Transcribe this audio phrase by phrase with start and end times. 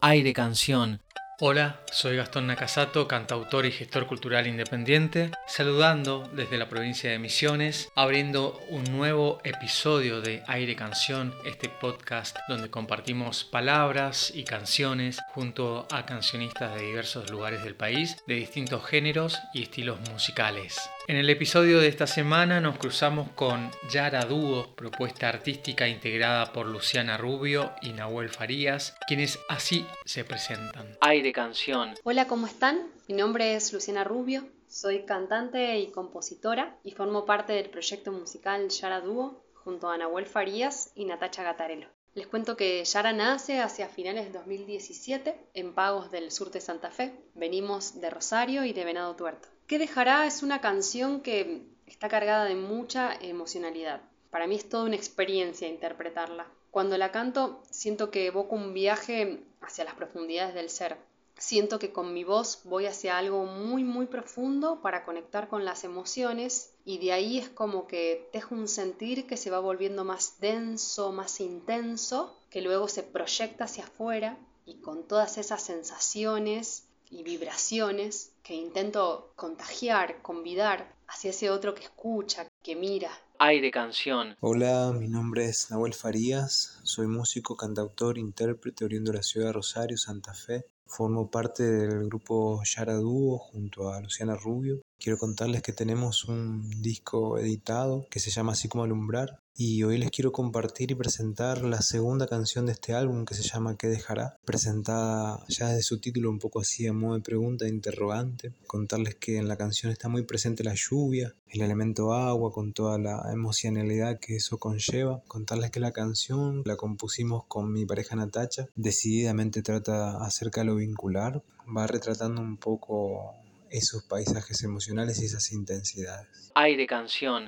[0.00, 1.00] Aire Canción.
[1.40, 7.88] Hola, soy Gastón Nakasato, cantautor y gestor cultural independiente, saludando desde la provincia de Misiones,
[7.94, 15.86] abriendo un nuevo episodio de Aire Canción, este podcast donde compartimos palabras y canciones junto
[15.90, 20.78] a cancionistas de diversos lugares del país, de distintos géneros y estilos musicales.
[21.08, 26.66] En el episodio de esta semana nos cruzamos con Yara Dúo, propuesta artística integrada por
[26.66, 30.98] Luciana Rubio y Nahuel Farías, quienes así se presentan.
[31.00, 31.94] Aire Canción.
[32.04, 32.90] Hola, ¿cómo están?
[33.08, 38.68] Mi nombre es Luciana Rubio, soy cantante y compositora y formo parte del proyecto musical
[38.68, 41.86] Yara Dúo junto a Nahuel Farías y Natacha Gatarelo.
[42.12, 46.90] Les cuento que Yara nace hacia finales de 2017 en Pagos del Sur de Santa
[46.90, 47.14] Fe.
[47.34, 49.48] Venimos de Rosario y de Venado Tuerto.
[49.68, 50.26] ¿Qué dejará?
[50.26, 54.00] Es una canción que está cargada de mucha emocionalidad.
[54.30, 56.46] Para mí es toda una experiencia interpretarla.
[56.70, 60.96] Cuando la canto siento que evoco un viaje hacia las profundidades del ser.
[61.36, 65.84] Siento que con mi voz voy hacia algo muy muy profundo para conectar con las
[65.84, 70.40] emociones y de ahí es como que dejo un sentir que se va volviendo más
[70.40, 77.22] denso, más intenso, que luego se proyecta hacia afuera y con todas esas sensaciones y
[77.22, 83.10] vibraciones que intento contagiar, convidar hacia ese otro que escucha, que mira.
[83.38, 84.36] Aire Canción.
[84.40, 89.52] Hola, mi nombre es Nahuel Farías, soy músico, cantautor, intérprete oriundo de la ciudad de
[89.52, 90.64] Rosario, Santa Fe.
[90.86, 94.80] Formo parte del grupo Yara Dúo junto a Luciana Rubio.
[94.98, 99.98] Quiero contarles que tenemos un disco editado que se llama Así como alumbrar y hoy
[99.98, 103.88] les quiero compartir y presentar la segunda canción de este álbum que se llama ¿Qué
[103.88, 104.38] dejará?
[104.44, 108.52] Presentada ya desde su título un poco así a modo de pregunta e interrogante.
[108.68, 112.98] Contarles que en la canción está muy presente la lluvia, el elemento agua con toda
[112.98, 115.22] la emocionalidad que eso conlleva.
[115.26, 118.68] Contarles que la canción la compusimos con mi pareja Natacha.
[118.76, 121.42] Decididamente trata acerca de lo vincular.
[121.76, 123.34] Va retratando un poco
[123.70, 126.50] esos paisajes emocionales y esas intensidades.
[126.54, 127.46] Aire Canción.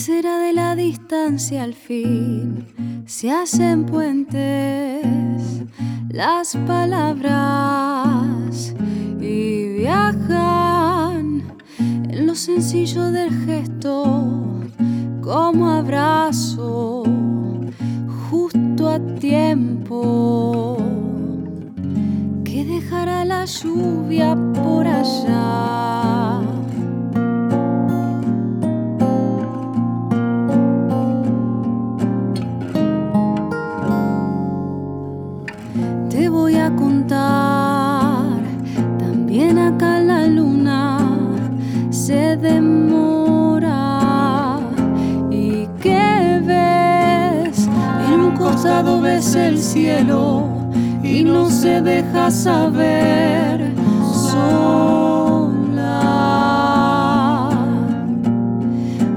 [0.00, 2.64] Será de la distancia al fin?
[3.04, 5.62] Se hacen puentes
[6.08, 7.34] las palabras
[9.20, 11.42] y viajan
[11.78, 14.24] en lo sencillo del gesto
[15.20, 17.02] como abrazo
[18.30, 20.78] justo a tiempo
[22.42, 26.59] que dejará la lluvia por allá.
[49.00, 50.44] Ves el cielo
[51.02, 53.74] y no se deja saber.
[54.30, 55.10] Sola.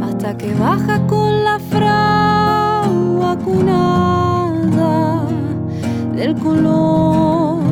[0.05, 5.25] Hasta que baja con la fragua cunada
[6.15, 7.63] del color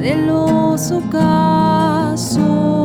[0.00, 2.75] de los ocasos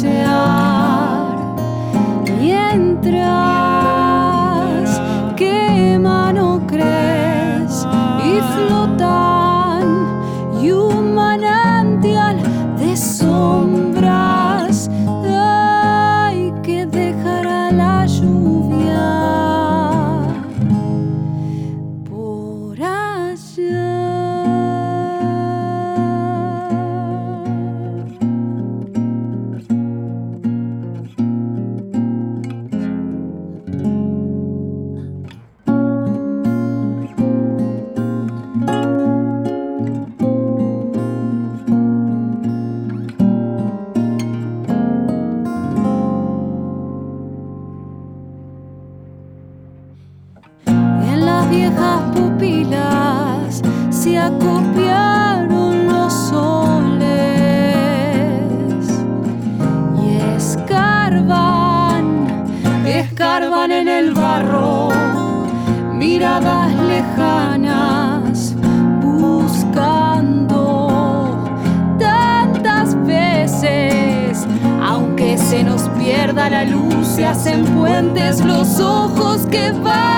[0.00, 1.36] hace desear
[2.38, 3.59] mientras
[51.80, 57.00] rojas pupilas se acopiaron los soles
[60.02, 62.26] y escarban,
[62.86, 64.90] escarban en el barro,
[65.94, 68.54] miradas lejanas
[69.02, 70.48] buscando
[71.98, 74.46] tantas veces,
[74.82, 80.09] aunque se nos pierda la luz, se hacen puentes los ojos que van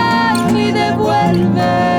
[1.03, 1.92] y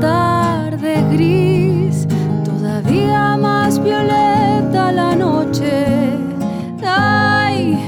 [0.00, 2.06] tarde gris,
[2.44, 6.18] todavía más violeta la noche.
[6.84, 7.78] Ay,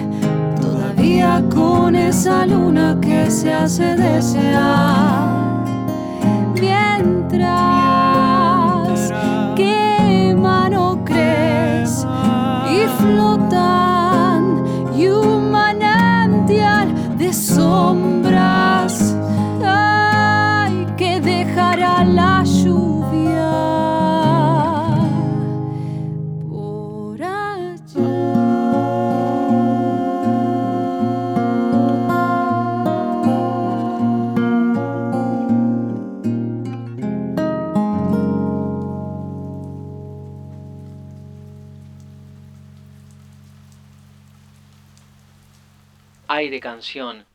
[0.61, 5.65] todavía con esa luna que se hace desear.
[6.55, 7.80] Mientras
[46.33, 47.27] Aire canción.